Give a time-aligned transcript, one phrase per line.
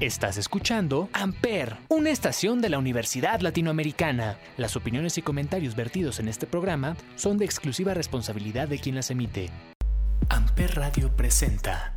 [0.00, 4.38] Estás escuchando Amper, una estación de la Universidad Latinoamericana.
[4.56, 9.10] Las opiniones y comentarios vertidos en este programa son de exclusiva responsabilidad de quien las
[9.10, 9.50] emite.
[10.30, 11.92] Amper Radio presenta.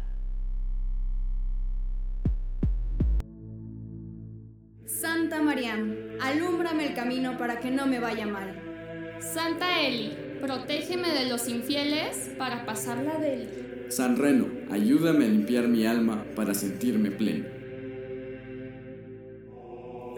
[4.85, 9.15] Santa Mariam, alúmbrame el camino para que no me vaya mal.
[9.21, 13.85] Santa Eli, protégeme de los infieles para pasarla de él.
[13.87, 17.62] San Reno, ayúdame a limpiar mi alma para sentirme pleno.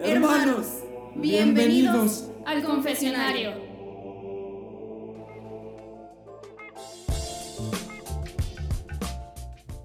[0.08, 0.84] Hermanos,
[1.16, 3.50] bienvenidos al confesionario.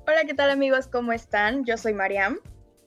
[0.05, 0.85] Hola, ¿qué tal amigos?
[0.85, 1.65] ¿Cómo están?
[1.65, 2.37] Yo soy Mariam.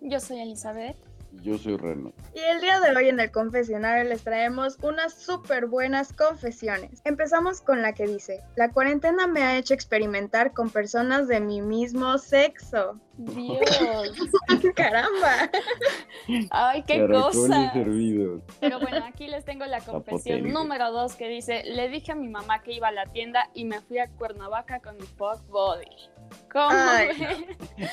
[0.01, 0.97] Yo soy Elizabeth.
[1.43, 2.13] Yo soy Reno.
[2.35, 7.03] Y el día de hoy en el confesionario les traemos unas súper buenas confesiones.
[7.05, 11.61] Empezamos con la que dice, la cuarentena me ha hecho experimentar con personas de mi
[11.61, 12.99] mismo sexo.
[13.17, 13.61] Dios.
[14.75, 15.51] Caramba.
[16.51, 17.73] Ay, qué cosa.
[18.61, 22.29] Pero bueno, aquí les tengo la confesión número dos que dice, le dije a mi
[22.29, 25.89] mamá que iba a la tienda y me fui a Cuernavaca con mi fuck body.
[26.55, 27.09] ¿Cómo Ay?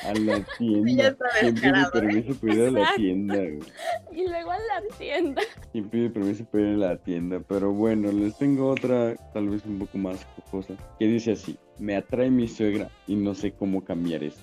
[0.04, 1.16] A la tienda.
[1.40, 1.84] ¿Quién pide ¿eh?
[1.92, 3.34] permiso para ir a la tienda?
[3.34, 3.58] güey?
[4.12, 5.42] Y luego a la tienda.
[5.72, 7.40] ¿Quién pide permiso para ir a la tienda?
[7.48, 11.58] Pero bueno, les tengo otra, tal vez un poco más jocosa, que dice así.
[11.80, 14.38] Me atrae mi suegra y no sé cómo cambiar eso.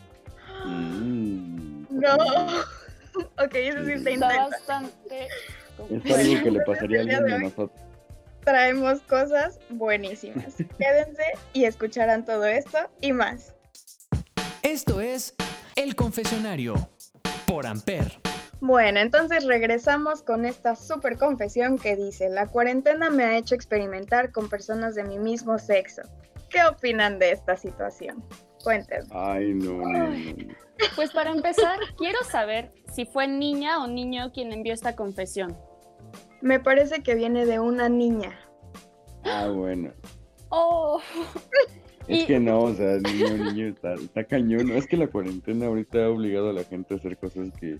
[0.65, 2.15] Mm, No.
[3.41, 4.49] ok, eso sí está intenso.
[4.49, 5.27] bastante...
[5.89, 7.79] Es algo que le pasaría a alguien de nosotros.
[8.43, 10.55] Traemos cosas buenísimas.
[10.77, 11.23] Quédense
[11.53, 13.55] y escucharán todo esto y más.
[14.69, 15.33] Esto es
[15.75, 16.75] El Confesionario
[17.47, 18.21] por Amper.
[18.61, 24.31] Bueno, entonces regresamos con esta super confesión que dice, la cuarentena me ha hecho experimentar
[24.31, 26.03] con personas de mi mismo sexo.
[26.51, 28.23] ¿Qué opinan de esta situación?
[28.63, 29.07] Cuéntenme.
[29.09, 30.55] Ay, no, no, no, no.
[30.95, 35.57] Pues para empezar, quiero saber si fue niña o niño quien envió esta confesión.
[36.41, 38.39] Me parece que viene de una niña.
[39.23, 39.91] Ah, bueno.
[40.49, 41.01] Oh.
[42.09, 44.67] Es Y- que no, o sea, niño, niño, está, está cañón.
[44.67, 47.77] No, es que la cuarentena ahorita ha obligado a la gente a hacer cosas que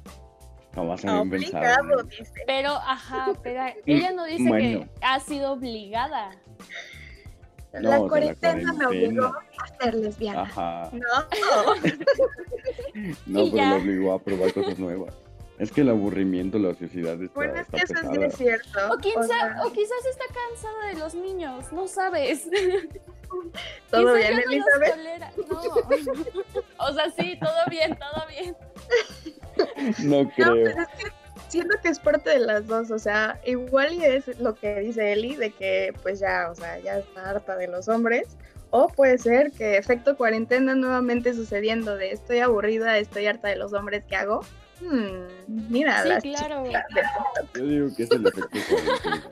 [0.75, 1.57] jamás habían pensado.
[1.63, 2.03] Obligado, ¿no?
[2.03, 2.31] dice.
[2.45, 4.81] Pero, ajá, pero ella no dice Bueno.
[4.81, 6.29] que ha sido obligada.
[7.73, 10.41] No, la o sea, la cuarentena me obligó a ser lesbiana.
[10.43, 10.91] Ajá.
[10.93, 11.01] No,
[13.25, 13.69] No, pero ya.
[13.71, 15.13] lo obligó a probar cosas nuevas.
[15.59, 18.25] Es que el aburrimiento, la ociosidad está, bueno, es que eso sí pesada.
[18.27, 18.79] es cierto.
[18.93, 22.47] O, quién O sa- sea, o quizás está cansada de los niños, no sabes.
[23.91, 24.95] todo bien, no Elizabeth.
[25.49, 25.61] No.
[26.87, 28.55] o sea, sí, todo bien, todo bien.
[30.03, 30.67] No No, creo.
[30.67, 31.11] es que
[31.49, 35.11] siento que es parte de las dos, o sea, igual y es lo que dice
[35.11, 38.37] Eli, de que pues ya, o sea, ya está harta de los hombres,
[38.71, 43.73] o puede ser que efecto cuarentena nuevamente sucediendo de estoy aburrida, estoy harta de los
[43.73, 44.41] hombres, ¿qué hago?
[44.81, 46.63] Hmm, mira, Sí, las claro.
[47.55, 49.29] Yo digo que es el efecto cuarentena.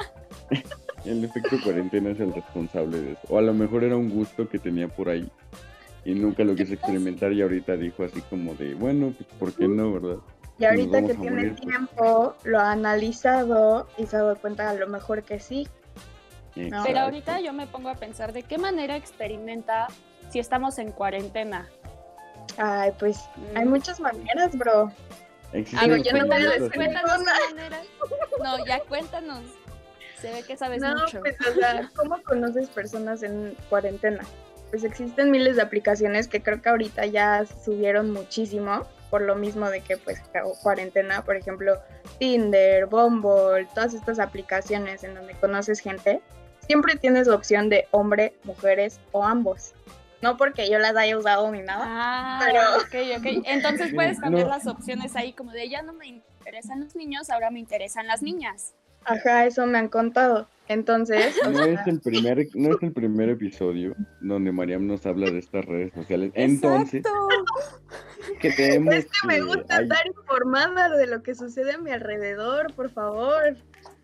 [1.06, 3.22] El efecto cuarentena es el responsable de eso.
[3.30, 5.30] O a lo mejor era un gusto que tenía por ahí
[6.04, 9.70] y nunca lo quiso experimentar y ahorita dijo así como de, bueno, pues ¿por qué
[9.70, 10.18] no, verdad?
[10.60, 11.62] Y ahorita que tiene morir, pues.
[11.62, 15.66] tiempo, lo ha analizado y se ha dado cuenta a lo mejor que sí.
[16.56, 19.88] Pero ahorita yo me pongo a pensar de qué manera experimenta
[20.30, 21.70] si estamos en cuarentena.
[22.58, 23.18] Ay, pues
[23.56, 23.70] hay Mm.
[23.70, 24.92] muchas maneras, bro.
[25.54, 27.22] Existen Digo, yo no cuéntanos.
[28.44, 29.44] No, ya cuéntanos.
[30.20, 31.20] Se ve que sabes No, mucho.
[31.20, 34.24] pues, o sea, ¿cómo conoces personas en cuarentena?
[34.72, 39.70] Pues existen miles de aplicaciones que creo que ahorita ya subieron muchísimo, por lo mismo
[39.70, 41.80] de que, pues, cu- cuarentena, por ejemplo,
[42.20, 46.20] Tinder, Bumble, todas estas aplicaciones en donde conoces gente,
[46.66, 49.74] siempre tienes la opción de hombre, mujeres o ambos.
[50.22, 51.84] No porque yo las haya usado ni nada.
[51.88, 53.44] Ah, Pero- ok, ok.
[53.46, 54.24] Entonces puedes No.
[54.24, 58.08] cambiar las opciones ahí como de ya no me interesan los niños, ahora me interesan
[58.08, 58.74] las niñas.
[59.06, 60.48] Ajá, eso me han contado.
[60.68, 65.06] Entonces, o No sea, es el primer, no es el primer episodio donde Mariam nos
[65.06, 66.32] habla de estas redes sociales.
[66.34, 67.46] Entonces, Exacto.
[68.42, 71.92] que tenemos es que me gusta hay- estar informada de lo que sucede a mi
[71.92, 73.56] alrededor, por favor.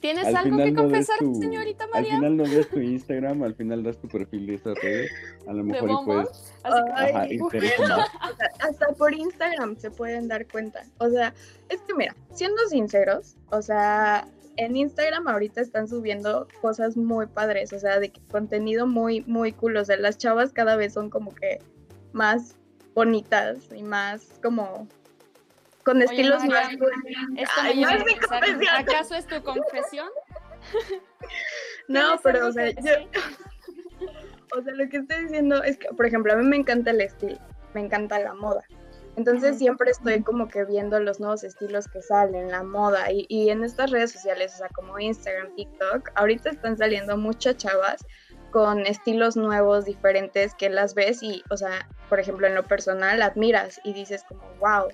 [0.04, 2.16] ¿Tienes al algo que no confesar, tu- señorita Al María?
[2.16, 5.06] final no des tu Instagram, al final das tu perfil de esa red.
[5.48, 6.54] A lo mejor y puedes.
[6.64, 10.84] Ay, Ajá, o sea, hasta por Instagram se pueden dar cuenta.
[10.98, 11.34] O sea,
[11.70, 14.28] es que mira, siendo sinceros, o sea,
[14.58, 19.54] en Instagram ahorita están subiendo cosas muy padres, o sea, de que contenido muy, muy
[19.54, 19.78] cool.
[19.78, 21.60] O sea, las chavas cada vez son como que
[22.12, 22.56] más
[22.94, 24.88] bonitas y más como
[25.84, 26.70] con Oye, estilos más.
[26.72, 28.76] Esto Ay, no es mi confesión.
[28.76, 30.10] ¿Acaso es tu confesión?
[31.90, 32.92] No, ¿Tienes pero o sea, yo,
[34.58, 37.02] o sea, lo que estoy diciendo es que, por ejemplo, a mí me encanta el
[37.02, 37.38] estilo,
[37.74, 38.64] me encanta la moda.
[39.18, 43.50] Entonces siempre estoy como que viendo los nuevos estilos que salen, la moda y, y
[43.50, 48.06] en estas redes sociales, o sea, como Instagram, TikTok, ahorita están saliendo muchas chavas
[48.52, 53.22] con estilos nuevos, diferentes, que las ves y, o sea, por ejemplo, en lo personal,
[53.22, 54.90] admiras y dices como, wow,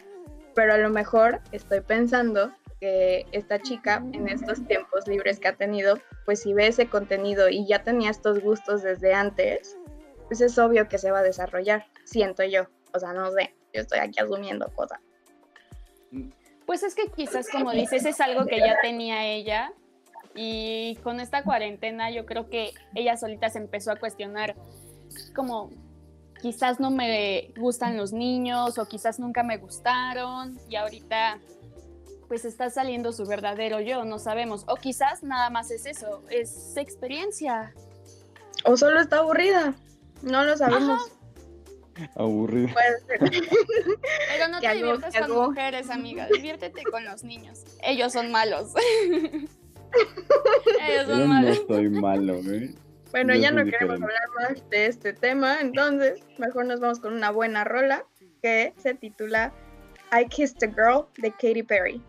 [0.60, 2.52] pero a lo mejor estoy pensando
[2.82, 7.48] que esta chica en estos tiempos libres que ha tenido, pues si ve ese contenido
[7.48, 9.78] y ya tenía estos gustos desde antes,
[10.28, 12.68] pues es obvio que se va a desarrollar, siento yo.
[12.94, 15.00] O sea, no sé, yo estoy aquí asumiendo cosas.
[16.66, 19.72] Pues es que quizás, como dices, es algo que ya tenía ella
[20.36, 24.58] y con esta cuarentena yo creo que ella solita se empezó a cuestionar
[25.34, 25.70] como
[26.42, 31.40] quizás no me gustan los niños o quizás nunca me gustaron y ahorita
[32.28, 34.64] pues está saliendo su verdadero yo, no sabemos.
[34.68, 37.74] O quizás nada más es eso, es experiencia.
[38.66, 39.74] O solo está aburrida,
[40.22, 41.12] no lo sabemos.
[42.16, 42.72] Aburrida.
[42.74, 43.20] Puede ser.
[44.32, 45.48] Pero no ¿Qué te diviertas ¿Qué con hago?
[45.50, 47.64] mujeres, amiga, diviértete con los niños.
[47.84, 48.74] Ellos son malos.
[50.88, 51.62] Ellos Yo son no malos.
[51.68, 52.76] soy malo, ¿eh?
[53.12, 57.32] Bueno, ya no queremos hablar más de este tema, entonces mejor nos vamos con una
[57.32, 58.06] buena rola
[58.42, 59.52] que se titula
[60.12, 62.02] I Kissed a Girl de Katy Perry.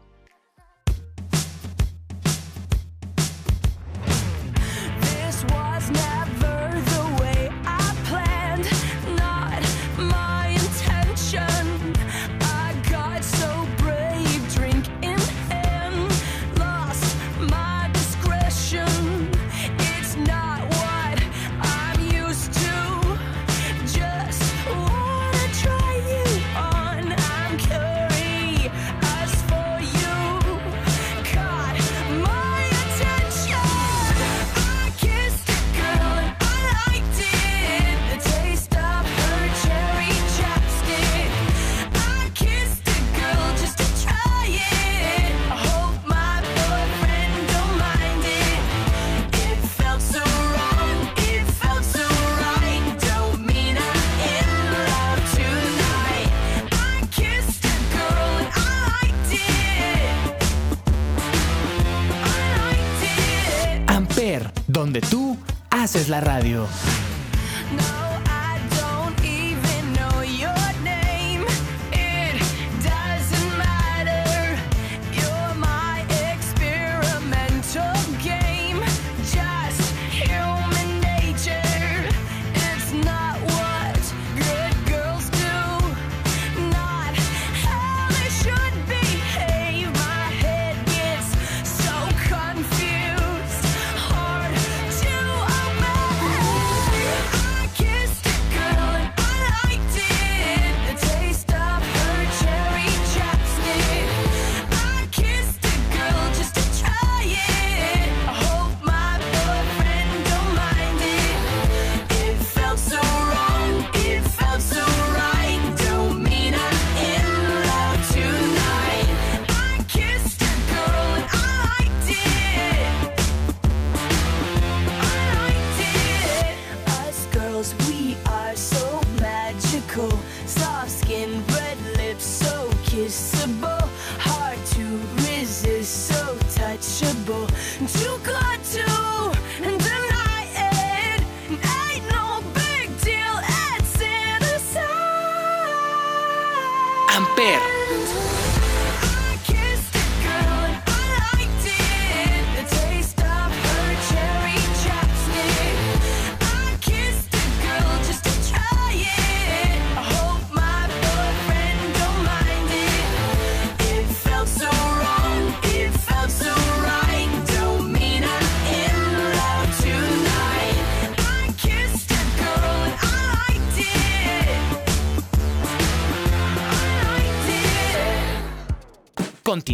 [66.21, 67.00] Radio.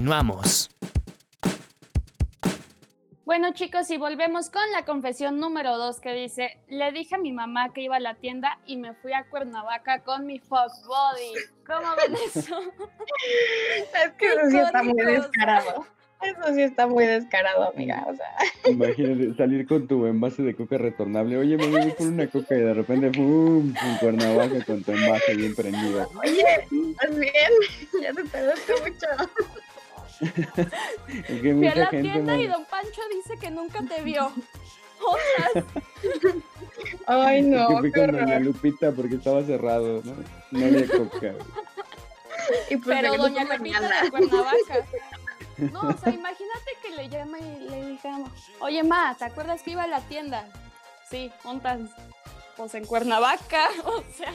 [0.07, 0.71] Continuamos.
[3.25, 7.33] Bueno, chicos, y volvemos con la confesión número dos que dice: Le dije a mi
[7.33, 11.33] mamá que iba a la tienda y me fui a Cuernavaca con mi fuck body.
[11.67, 12.57] ¿Cómo ven eso?
[14.05, 15.87] Es que eso sí está muy descarado.
[16.23, 18.07] Eso sí está muy descarado, amiga.
[18.07, 18.31] O sea,
[18.71, 21.37] Imagínate salir con tu envase de coca retornable.
[21.37, 23.75] Oye, me voy por una coca y de repente, ¡pum!
[23.85, 26.09] En Cuernavaca con tu envase bien prendido.
[26.23, 26.45] oye,
[26.91, 27.53] ¿estás bien?
[28.01, 29.31] Ya te tardaste mucho.
[31.29, 34.03] Es que Fui a la gente tienda me- y don Pancho dice que nunca te
[34.03, 34.33] vio.
[34.99, 35.65] Otras.
[37.07, 38.43] Ay, es no, que fui qué con Doña horror.
[38.43, 40.15] Lupita porque estaba cerrado, ¿no?
[40.53, 41.35] No había coca.
[42.71, 44.03] Y pues Pero doña Pepita mañana.
[44.03, 44.87] de Cuernavaca.
[45.59, 48.31] No, o sea, imagínate que le llama y le digamos,
[48.61, 50.47] oye, ma, ¿te acuerdas que iba a la tienda?
[51.11, 51.81] Sí, montas,
[52.57, 54.33] pues en Cuernavaca, o sea,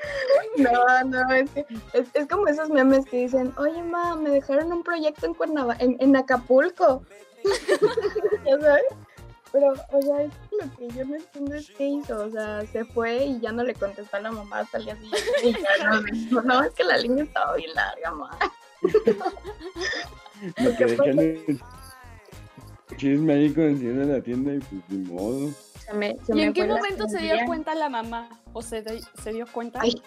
[0.56, 4.72] No, no, es que es, es como esos memes que dicen, oye, ma, me dejaron
[4.72, 7.04] un proyecto en Cuernavaca, en, en Acapulco.
[8.46, 8.84] ya sabes.
[9.52, 12.24] Pero, o sea, es que lo que yo no entiendo es qué hizo.
[12.24, 14.96] O sea, se fue y ya no le contestó a la mamá hasta el día
[14.96, 15.30] siguiente.
[15.44, 18.38] Y ya no dijo, no, es que la línea estaba bien larga, ma.
[20.56, 21.40] Lo que dejan es
[22.96, 25.50] chisme ahí el de la tienda y pues ni modo.
[25.88, 28.28] Se me, se ¿y me en qué momento se dio cuenta la mamá?
[28.52, 29.80] ¿O se, de- se dio cuenta?
[29.82, 30.02] Ay,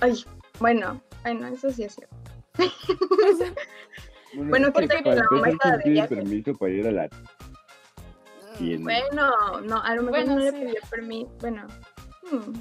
[0.00, 0.24] ay,
[0.58, 2.16] bueno, ay, no, eso sí es cierto.
[4.32, 6.16] Bueno, ¿qué tal que para la mamá estaba ¿quién de viaje?
[6.16, 7.08] permiso para ir a la
[8.58, 8.84] tienda?
[9.10, 10.56] Bueno, no, a lo mejor Bueno, no le sí.
[10.58, 11.30] pidió permiso.
[11.40, 11.66] Bueno,
[12.30, 12.54] hmm,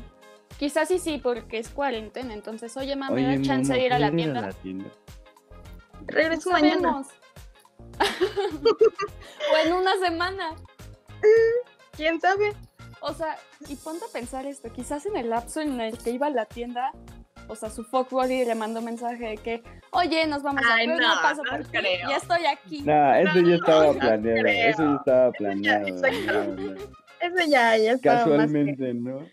[0.60, 3.86] Quizás sí, sí, porque es cuarentena, entonces, oye, mamá, ¿me Oye, da chance mamá, de
[3.86, 4.42] ir a la ¿puedo tienda?
[4.42, 4.86] la tienda?
[6.08, 7.02] regreso mañana.
[9.54, 10.56] o en una semana.
[11.96, 12.54] ¿Quién sabe?
[13.02, 13.38] O sea,
[13.68, 16.46] y ponte a pensar esto, quizás en el lapso en el que iba a la
[16.46, 16.92] tienda,
[17.48, 20.90] o sea, su fuck buddy le mandó mensaje de que, oye, nos vamos Ay, a
[20.90, 21.78] Puebla, no, paso no por ti,
[22.10, 22.82] ya estoy aquí.
[22.82, 24.48] Nah, eso No, ya estaba no planeado.
[24.48, 25.88] Eso ya estaba planeado.
[25.88, 26.74] no, no.
[27.22, 28.32] Eso ya, ya estaba más que...
[28.32, 29.28] Casualmente, ¿no?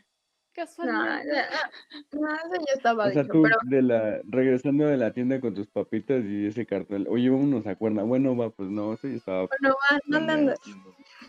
[0.54, 1.34] No, Casualmente.
[1.34, 1.70] ya-
[2.12, 5.40] no, eso ya estaba O sea, dicho, tú pero de la, regresando de la tienda
[5.40, 8.02] con tus papitas y ese cartel, oye, vámonos a Cuerna.
[8.02, 10.54] Bueno, va, pues no, eso ya estaba bueno, va, no, no, no,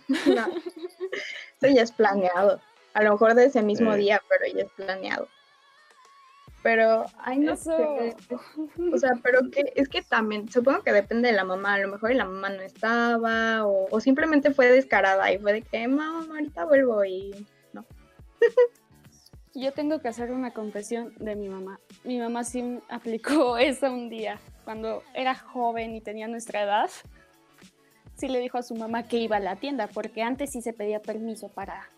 [0.35, 0.47] no.
[1.61, 2.59] Eso ya es planeado.
[2.93, 3.97] A lo mejor de ese mismo Eh.
[3.97, 5.27] día, pero ya es planeado.
[6.61, 7.75] Pero, ay, no Eso.
[7.75, 8.15] sé.
[8.93, 11.73] O sea, pero que es que también, supongo que depende de la mamá.
[11.75, 15.53] A lo mejor y la mamá no estaba, o, o simplemente fue descarada y fue
[15.53, 17.47] de que, mamá, ahorita vuelvo y
[19.55, 21.79] Yo tengo que hacer una confesión de mi mamá.
[22.03, 26.89] Mi mamá sí aplicó eso un día, cuando era joven y tenía nuestra edad.
[28.15, 30.73] Sí le dijo a su mamá que iba a la tienda, porque antes sí se
[30.73, 31.89] pedía permiso para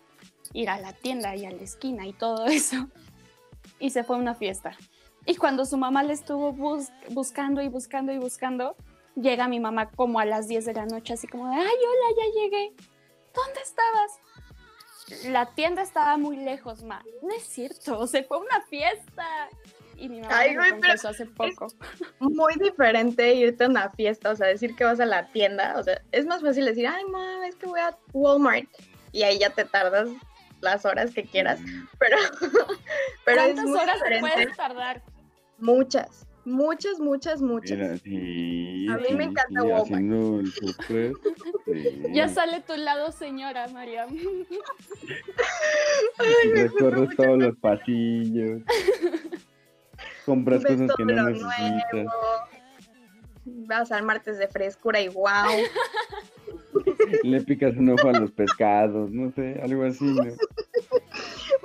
[0.52, 2.88] ir a la tienda y a la esquina y todo eso.
[3.78, 4.76] Y se fue a una fiesta.
[5.24, 8.76] Y cuando su mamá le estuvo bus- buscando y buscando y buscando,
[9.14, 12.16] llega mi mamá como a las 10 de la noche, así como de, ay, hola,
[12.16, 12.72] ya llegué.
[13.34, 14.12] ¿Dónde estabas?
[15.28, 17.02] La tienda estaba muy lejos, ma.
[17.22, 19.48] No es cierto, se fue a una fiesta.
[19.96, 21.68] Y mi mamá Ay, me pero confesó hace poco.
[22.20, 25.82] muy diferente irte a una fiesta, o sea, decir que vas a la tienda, o
[25.82, 28.68] sea, es más fácil decir, ay, mamá, es que voy a Walmart,
[29.12, 30.10] y ahí ya te tardas
[30.60, 31.60] las horas que quieras,
[31.98, 32.18] pero,
[33.24, 34.32] pero es ¿Cuántas muy horas te diferente.
[34.34, 35.02] puedes tardar?
[35.58, 37.78] Muchas, muchas, muchas, muchas.
[37.78, 39.82] Mira, sí, A mí me encanta sí, Walmart.
[39.82, 41.12] haciendo el súper.
[41.66, 42.02] sí.
[42.12, 44.06] Ya sale tu lado, señora María.
[46.54, 48.62] Recorres mucho todos los pasillos.
[50.24, 51.92] Compras ves cosas que no necesitas.
[51.92, 52.10] nuevo,
[53.44, 55.24] Vas al martes de frescura y wow.
[57.22, 60.24] Le picas un ojo a los pescados, no sé, algo así, ¿no?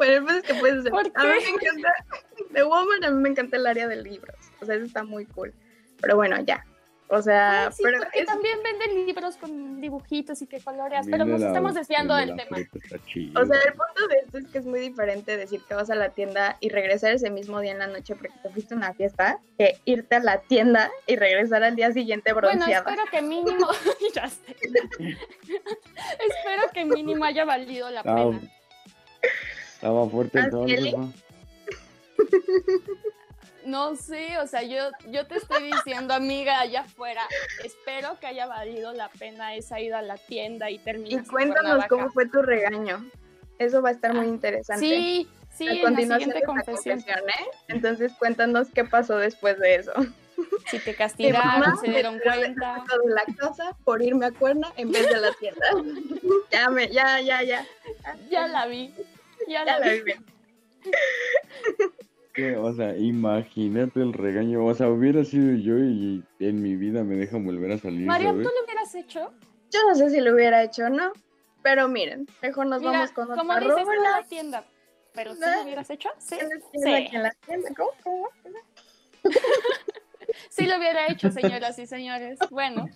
[0.01, 0.91] Bueno, pues es que puedes hacer.
[0.91, 1.93] ¿Por A mí me encanta.
[2.49, 4.35] De Walmart a mí me encanta el área de libros.
[4.59, 5.53] O sea, eso está muy cool.
[6.01, 6.65] Pero bueno, ya.
[7.13, 11.05] O sea, Ay, sí, pero porque es- también venden libros con dibujitos y que coloreas,
[11.11, 12.57] pero nos la- estamos desviando del tema.
[12.57, 15.95] O sea, el punto de esto es que es muy diferente decir que vas a
[15.95, 18.93] la tienda y regresar ese mismo día en la noche porque te fuiste a una
[18.93, 22.89] fiesta que irte a la tienda y regresar al día siguiente Bueno, bronceada.
[22.89, 23.67] espero que mínimo.
[26.29, 28.31] espero que mínimo haya valido la Estaba,
[29.81, 30.91] estaba fuerte ¿Ah, entonces, Eli?
[30.93, 31.11] ¿no?
[33.63, 37.21] No sé, o sea, yo, yo te estoy diciendo, amiga, allá afuera,
[37.63, 41.25] espero que haya valido la pena esa ida a la tienda y Y terminar.
[41.27, 43.05] cuéntanos cómo fue tu regaño.
[43.59, 44.83] Eso va a estar muy interesante.
[44.83, 46.97] Sí, sí, a en la continuación siguiente confesión.
[47.01, 47.45] confesión, ¿eh?
[47.67, 49.93] Entonces cuéntanos qué pasó después de eso.
[50.71, 52.83] Si te castigaron, se dieron me cuenta.
[53.05, 55.67] de la casa por irme a Cuerna en vez de la tienda.
[56.51, 57.63] ya, me, ya, ya, ya.
[58.31, 58.91] Ya la vi,
[59.51, 60.01] ya Ya la la vi.
[62.33, 64.65] Que, O sea, imagínate el regaño.
[64.65, 68.37] O sea, hubiera sido yo y en mi vida me dejan volver a salir, Mariam,
[68.37, 69.31] ¿tú lo hubieras hecho?
[69.71, 71.11] Yo no sé si lo hubiera hecho o no,
[71.61, 74.63] pero miren, mejor nos Mira, vamos con otra como dices en la tienda,
[75.13, 75.55] pero ¿sí ¿Eh?
[75.57, 76.09] lo hubieras hecho?
[76.19, 77.15] Sí, ¿Tienes- sí.
[77.15, 77.69] en la tienda?
[77.75, 77.91] ¿Cómo?
[78.03, 78.27] ¿Cómo?
[80.49, 82.39] Sí lo hubiera hecho, señoras y señores.
[82.51, 82.87] Bueno,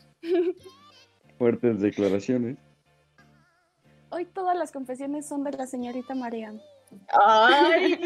[1.38, 2.58] Fuertes declaraciones.
[4.16, 6.60] Hoy todas las confesiones son de la señorita Mariam.
[7.22, 8.00] Ay,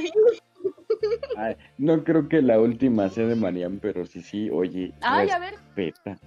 [1.38, 5.38] Ay, no creo que la última sea de Mariam, pero sí, sí, oye, Ay, a
[5.38, 5.54] ver,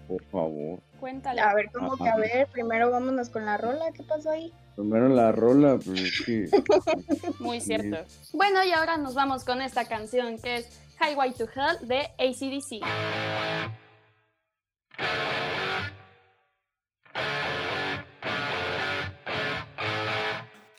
[0.06, 0.80] por favor.
[1.00, 1.40] cuéntale.
[1.40, 2.46] a ver, ¿cómo que a ver?
[2.52, 4.52] Primero vámonos con la rola, ¿qué pasó ahí?
[4.76, 6.48] Primero la rola, pues es que
[7.40, 7.96] Muy cierto.
[8.32, 12.86] Bueno, y ahora nos vamos con esta canción que es Highway to Hell de ACDC.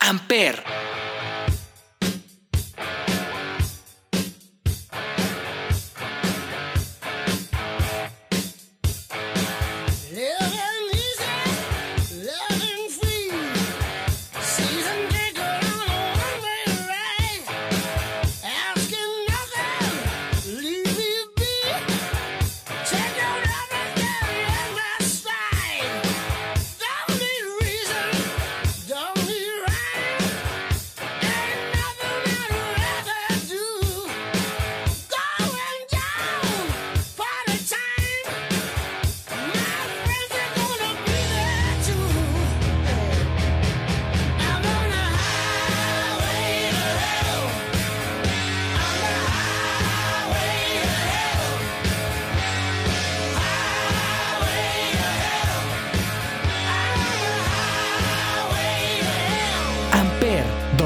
[0.08, 0.83] Amper.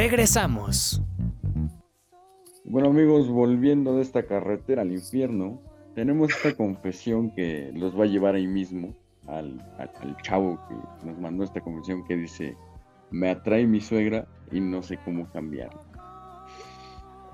[0.00, 1.02] Regresamos.
[2.64, 5.60] Bueno amigos, volviendo de esta carretera al infierno,
[5.94, 8.94] tenemos esta confesión que los va a llevar ahí mismo
[9.28, 12.56] al, al- al chavo que nos mandó esta confesión que dice,
[13.10, 15.68] me atrae mi suegra y no sé cómo cambiar.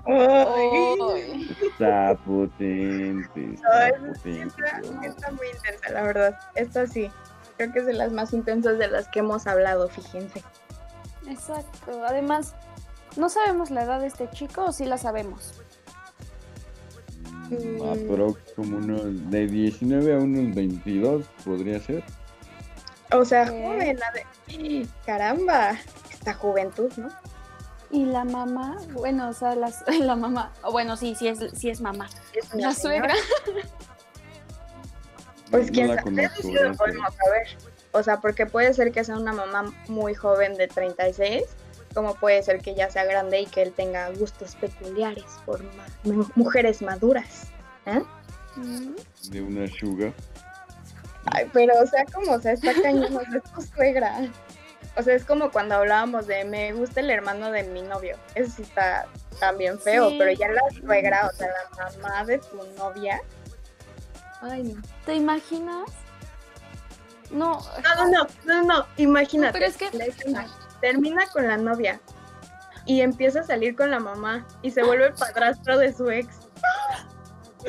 [0.05, 4.45] Ay, Está potente, está Ay, potente.
[4.65, 5.05] está, Dios.
[5.15, 6.37] está muy intensa, la verdad.
[6.55, 7.09] Esta sí,
[7.55, 10.43] creo que es de las más intensas de las que hemos hablado, fíjense.
[11.27, 12.03] Exacto.
[12.05, 12.55] Además,
[13.15, 15.53] no sabemos la edad de este chico o sí la sabemos.
[17.49, 22.03] Mm, aprox como unos de 19 a unos 22 podría ser.
[23.13, 23.97] O sea, joven,
[24.47, 24.87] de...
[25.05, 25.77] Caramba,
[26.11, 27.07] esta juventud, ¿no?
[27.89, 31.69] Y la mamá, bueno, o sea, las- la mamá, o bueno, sí, sí es, sí
[31.69, 32.07] es mamá.
[32.33, 33.13] Es La señora.
[33.13, 33.13] suegra.
[35.49, 36.77] Pues No quién la sabe, conozco, lo ¿verdad?
[37.93, 41.43] O sea, porque puede ser que sea una mamá muy joven de 36,
[41.93, 46.29] como puede ser que ya sea grande y que él tenga gustos peculiares por ma-
[46.35, 47.47] mujeres maduras.
[47.85, 48.01] ¿eh?
[48.55, 48.95] Mm.
[49.31, 50.13] De una sugar.
[51.33, 54.29] Ay, pero o sea, como, o sea, está cañón, o sea, es tu suegra.
[54.95, 58.17] O sea, es como cuando hablábamos de me gusta el hermano de mi novio.
[58.35, 59.07] Eso sí está
[59.39, 60.15] también feo, Sí.
[60.19, 61.47] pero ya la suegra, o sea,
[61.77, 63.21] la mamá de tu novia.
[64.41, 64.81] Ay, no.
[65.05, 65.89] ¿Te imaginas?
[67.31, 69.53] No, No, no, no, no, no, imagínate.
[69.53, 69.91] pero es que-.
[70.81, 71.99] Termina con la novia,
[72.85, 76.27] y empieza a salir con la mamá y se vuelve el padrastro de su ex.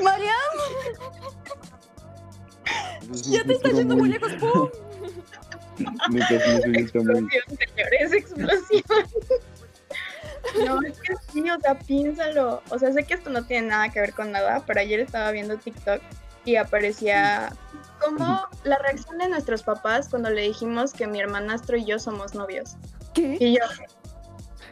[0.03, 0.35] Mariam,
[3.31, 4.33] ya te está yendo muy lejos.
[4.35, 4.69] ¡Pum!
[6.75, 8.83] Explosión, señores, explosión.
[10.67, 12.63] No, es que sí, o sea, piénsalo.
[12.71, 15.31] O sea, sé que esto no tiene nada que ver con nada, pero ayer estaba
[15.31, 16.01] viendo TikTok
[16.45, 17.53] y aparecía
[18.17, 22.35] como la reacción de nuestros papás cuando le dijimos que mi hermanastro y yo somos
[22.35, 22.77] novios.
[23.15, 23.37] ¿Qué?
[23.41, 23.65] Y yo,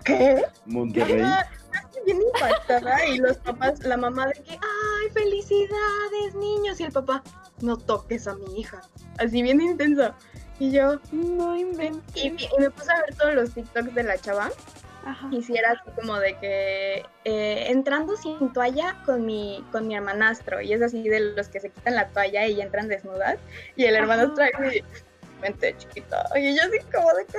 [0.05, 0.45] ¿qué?
[0.67, 1.21] Monterrey.
[1.23, 1.49] Ajá,
[1.85, 6.93] estoy bien impactada y los papás, la mamá de que, ay, felicidades, niños, y el
[6.93, 7.23] papá,
[7.61, 8.81] no toques a mi hija.
[9.19, 10.15] Así bien intenso.
[10.59, 12.03] Y yo, No inventes.
[12.17, 14.51] y, y me puse a ver todos los TikToks de la chava
[15.07, 15.29] Ajá.
[15.31, 19.95] y sí era así como de que eh, entrando sin toalla con mi, con mi
[19.95, 23.39] hermanastro, y es así de los que se quitan la toalla y entran desnudas,
[23.77, 24.83] y el hermanastro ahí,
[25.41, 27.39] vente chiquita, y yo así como de que,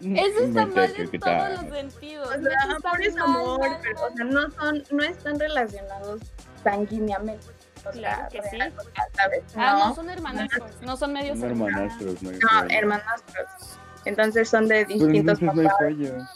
[0.00, 2.38] güey, Eso está mal en todos los sentidos.
[2.38, 6.20] no, o sea, amor es amor, mal, pero, o sea, no son, no están relacionados
[6.62, 7.46] sanguíneamente.
[7.84, 8.56] O Claro sea, que sí.
[8.56, 9.42] real, o sea, ¿sabes?
[9.56, 13.78] Ah, no, No, son hermanastros, no son medios Son hermanastros, no no, hermanastros.
[14.08, 16.28] Entonces son de Pero distintos entonces no hay papás.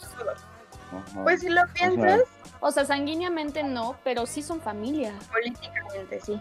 [0.91, 1.23] Ajá.
[1.23, 2.21] Pues si lo piensas,
[2.59, 5.13] O sea, sanguíneamente no, pero sí son familia.
[5.31, 6.39] políticamente sí.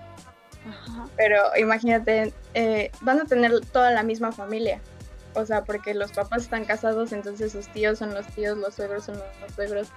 [0.68, 1.06] Ajá.
[1.16, 4.80] Pero imagínate, eh, van a tener toda la misma familia.
[5.34, 9.04] O sea, porque los papás están casados, entonces sus tíos son los tíos, los suegros
[9.04, 9.88] son los, los suegros.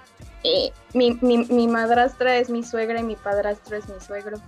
[0.42, 4.38] Y mi, mi, mi madrastra es mi suegra y mi padrastro es mi suegro.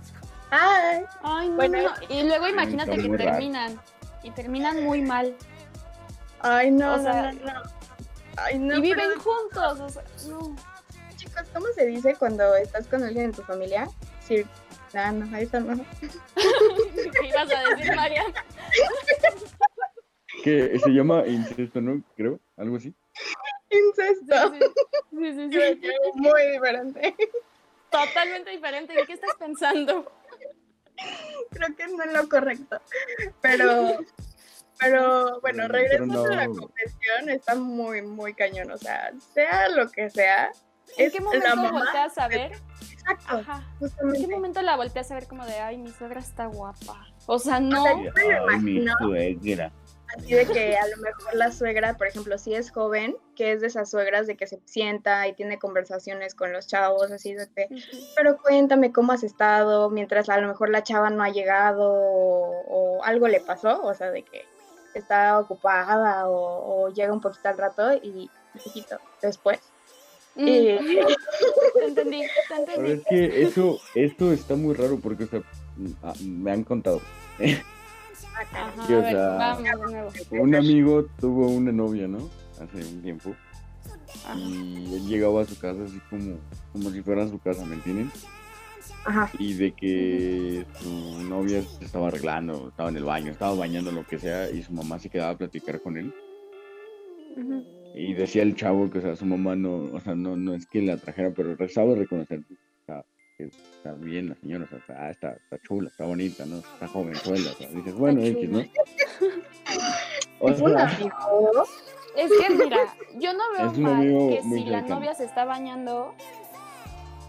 [0.49, 1.03] ¡Ay!
[1.21, 1.91] Ay, no, Bueno, no.
[2.09, 3.17] Y luego imagínate que raro.
[3.17, 3.79] terminan.
[4.23, 5.35] Y terminan muy mal.
[6.41, 7.61] ¡Ay, no, O no, sea, no, no!
[8.37, 8.77] ¡Ay, no!
[8.77, 9.79] y viven pero, juntos.
[9.79, 10.55] O sea, no.
[11.15, 13.89] chicos, ¿cómo se dice cuando estás con alguien en tu familia?
[14.21, 14.45] Sí.
[14.93, 15.85] No, no, eso no.
[16.35, 18.23] ¿Qué ibas a decir, María?
[20.43, 22.01] Que se llama incesto, ¿no?
[22.15, 22.93] Creo, algo así.
[23.69, 24.53] Incesto.
[25.11, 25.79] Sí, sí, sí.
[25.81, 25.89] sí.
[26.15, 27.15] Muy diferente.
[27.91, 28.99] Totalmente diferente.
[28.99, 30.11] ¿En qué estás pensando?
[31.51, 32.81] creo que no es lo correcto.
[33.41, 33.99] Pero,
[34.79, 38.71] pero bueno, regresando a la confesión, está muy, muy cañón.
[38.71, 40.51] O sea, sea lo que sea,
[40.97, 41.71] ¿En es qué la momento mamá.
[41.71, 42.51] volteas a ver?
[42.91, 43.63] Exacto, Ajá.
[43.81, 47.07] ¿En qué momento la volteas a ver como de, ay, mi suegra está guapa?
[47.27, 47.81] O sea, no.
[47.81, 49.71] O sea, yo me lo Ay, mi suegra.
[50.17, 53.61] así de que a lo mejor la suegra, por ejemplo, si es joven, que es
[53.61, 57.47] de esas suegras de que se sienta y tiene conversaciones con los chavos, así de
[57.55, 57.67] que,
[58.15, 62.63] pero cuéntame cómo has estado, mientras a lo mejor la chava no ha llegado o,
[62.67, 64.45] o algo le pasó, o sea, de que
[64.93, 69.59] está ocupada o, o llega un poquito al rato y un poquito después.
[70.35, 70.77] Mm, Y-
[71.79, 72.91] Te entendí, te Pero entendí.
[72.91, 75.41] es que eso, esto está muy raro porque, o sea,
[76.03, 77.01] ah, me han contado.
[78.35, 80.13] Ajá, o a ver, sea, vamos.
[80.31, 82.29] Un amigo tuvo una novia, ¿no?
[82.61, 83.35] Hace un tiempo.
[84.25, 84.35] Ajá.
[84.37, 86.37] Y él llegaba a su casa así como,
[86.71, 88.11] como si fuera su casa, ¿me entienden?
[89.05, 89.29] Ajá.
[89.39, 94.05] Y de que su novia se estaba arreglando, estaba en el baño, estaba bañando, lo
[94.05, 96.13] que sea, y su mamá se quedaba a platicar con él.
[97.95, 100.67] Y decía el chavo que, o sea, su mamá no, o sea, no, no es
[100.67, 103.05] que la trajera, pero sabe reconocer o sea,
[103.37, 106.57] que está bien la señora, o sea, está, está chula, está bonita, ¿no?
[106.57, 108.63] Está jovenzuela, o sea, dices, bueno, X, ¿no?
[110.41, 110.97] O sea.
[112.15, 112.77] Es que mira,
[113.17, 114.95] yo no veo mal que si la cercano.
[114.95, 116.15] novia se está bañando,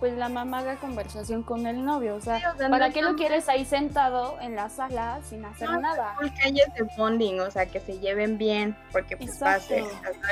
[0.01, 2.17] pues la mamá haga conversación con el novio.
[2.17, 5.21] O sea, Sí, o sea, ¿para no qué lo quieres ahí sentado en la sala
[5.29, 6.15] sin hacer No, nada?
[6.19, 9.85] full calles de bonding, o sea, que se lleven bien, porque pues pase,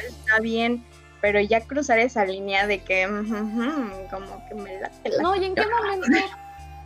[0.09, 0.85] está bien,
[1.21, 3.05] pero ya cruzar esa línea de que,
[4.11, 6.09] como que me late la No, ¿y en qué momento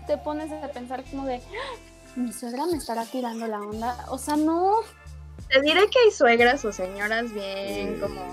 [0.07, 1.79] te pones a pensar como de, "Ah,
[2.17, 3.97] mi suegra me estará tirando la onda?
[4.09, 4.75] O sea, no.
[5.49, 8.33] Te diré que hay suegras o señoras bien, como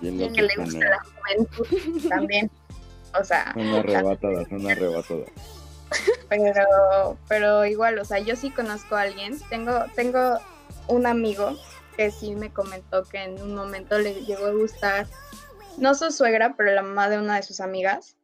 [0.00, 2.50] bien que le gusta la juventud también.
[3.18, 5.28] O sea, arrebatadas, son arrebatadas.
[6.28, 9.38] pero, pero igual, o sea, yo sí conozco a alguien.
[9.48, 10.38] Tengo, tengo
[10.88, 11.56] un amigo
[11.96, 15.06] que sí me comentó que en un momento le llegó a gustar,
[15.76, 18.16] no su suegra, pero la mamá de una de sus amigas.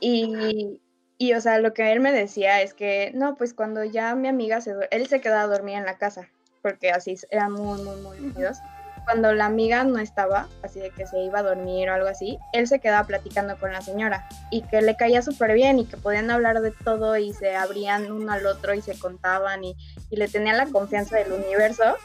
[0.00, 0.80] Y,
[1.18, 4.28] y o sea, lo que él me decía es que, no, pues cuando ya mi
[4.28, 6.28] amiga se él se quedaba a dormir en la casa,
[6.62, 8.58] porque así eran muy, muy, muy unidos.
[9.04, 12.38] Cuando la amiga no estaba, así de que se iba a dormir o algo así,
[12.52, 15.96] él se quedaba platicando con la señora y que le caía súper bien y que
[15.96, 19.76] podían hablar de todo y se abrían uno al otro y se contaban y,
[20.10, 21.96] y le tenían la confianza del universo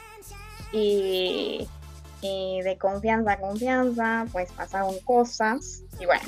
[0.72, 1.68] y,
[2.22, 6.22] de confianza a confianza pues pasaron cosas y bueno,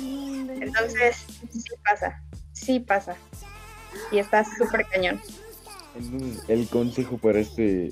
[0.59, 3.15] entonces sí pasa, sí pasa
[4.11, 5.21] y está súper cañón.
[6.47, 7.91] El consejo para este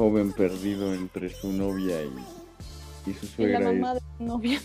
[0.00, 3.94] joven perdido entre su novia y, y su Y la suegra mamá es...
[4.02, 4.60] de la novia.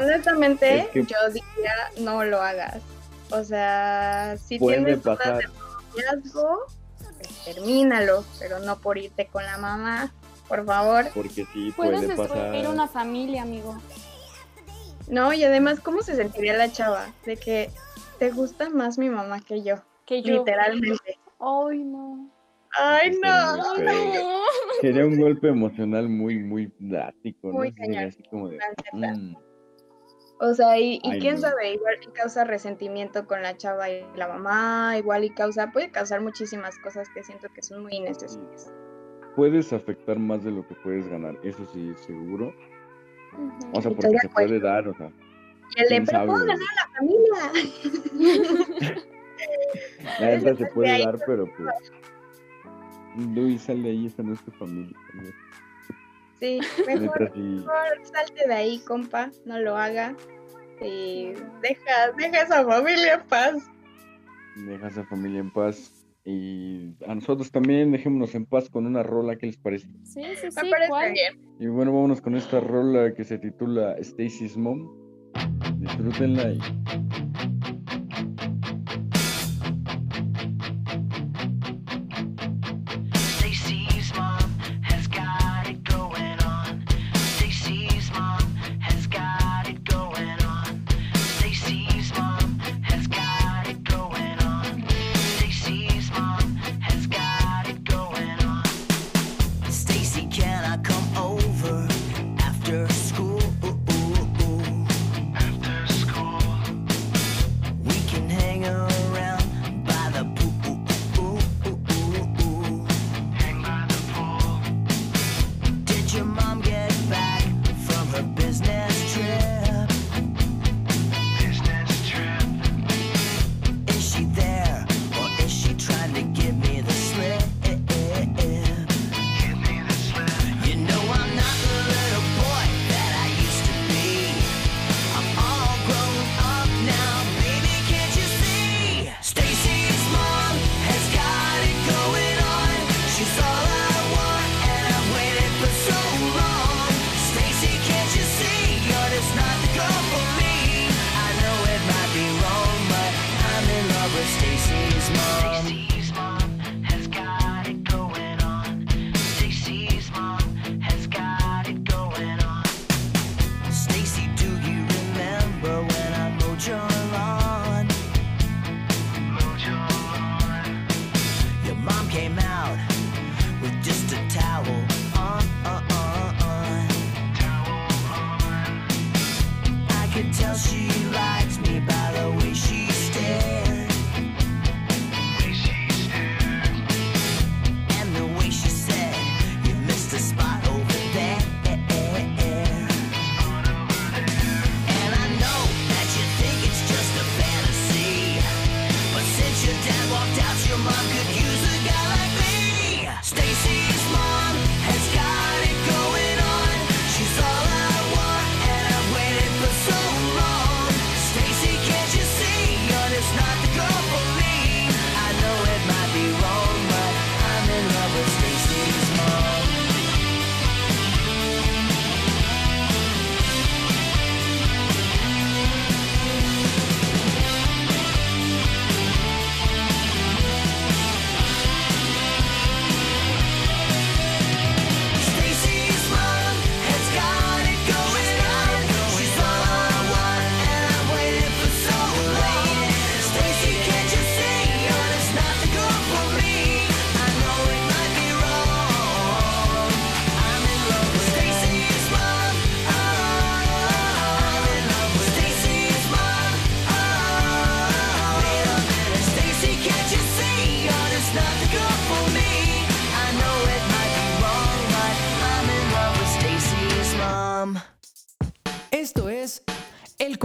[0.00, 2.82] Honestamente, Es que- yo diría no lo hagas.
[3.30, 6.66] O sea, si Puede tienes dudas de noviazgo,
[6.98, 10.12] pues termínalo, pero no por irte con la mamá,
[10.48, 11.06] por favor.
[11.14, 12.28] Porque sí, Puedes puede destruir
[12.64, 12.68] pasar...
[12.68, 13.80] una familia, amigo.
[15.06, 17.12] No, y además, ¿cómo se sentiría la chava?
[17.24, 17.70] De que
[18.18, 20.38] te gusta más mi mamá que yo, Que yo.
[20.38, 21.18] literalmente.
[21.38, 22.28] Ay, no.
[22.78, 23.74] Ay, no.
[23.76, 24.40] feo.
[24.80, 27.54] Sería un golpe emocional muy, muy drástico, ¿no?
[27.54, 28.04] Muy sería cañón.
[28.08, 28.58] así como de...
[28.92, 29.34] Mm,
[30.40, 31.40] O sea, y, y Ay, quién no.
[31.42, 35.90] sabe, igual y causa resentimiento con la chava y la mamá, igual y causa, puede
[35.90, 38.70] causar muchísimas cosas que siento que son muy innecesarias.
[39.36, 42.52] puedes afectar más de lo que puedes ganar, eso sí, seguro.
[43.72, 45.10] O sea, porque se puede dar, o sea,
[45.76, 46.26] Y el de, pero sabe.
[46.26, 47.52] puedo ganar la familia.
[50.20, 51.92] La neta se puede dar, pero pues...
[53.16, 54.96] Luis, sal de ahí, esa no es tu familia.
[56.40, 57.30] Sí, mejor,
[58.02, 60.16] salte de ahí, compa, no lo haga.
[60.80, 63.70] Y deja, deja esa familia en paz.
[64.56, 65.92] Deja a esa familia en paz.
[66.26, 69.86] Y a nosotros también dejémonos en paz con una rola, ¿qué les parece?
[70.04, 70.70] Sí, sí, Me sí.
[70.70, 71.12] parece ¿cuál?
[71.12, 71.34] bien.
[71.60, 74.88] Y bueno, vámonos con esta rola que se titula Stacy's Mom.
[75.78, 76.58] Disfrútenla y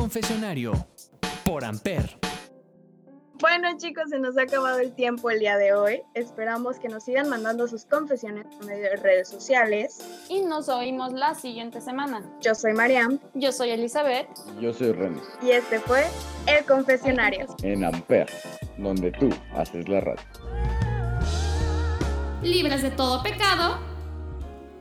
[0.10, 0.72] Confesionario
[1.46, 2.18] por Amper.
[3.40, 6.02] Bueno chicos, se nos ha acabado el tiempo el día de hoy.
[6.16, 10.00] Esperamos que nos sigan mandando sus confesiones por medio de redes sociales.
[10.28, 12.24] Y nos oímos la siguiente semana.
[12.42, 14.28] Yo soy Mariam Yo soy Elizabeth.
[14.60, 16.04] yo soy René, y este fue
[16.48, 17.46] El Confesionario.
[17.62, 18.32] en Amper,
[18.80, 20.26] donde tú haces la radio.
[22.42, 23.78] Libres de todo pecado.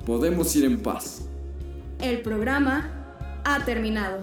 [0.07, 1.29] Podemos ir en paz.
[2.01, 4.23] El programa ha terminado.